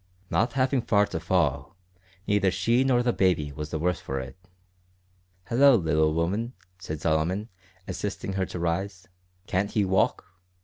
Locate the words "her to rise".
8.33-9.07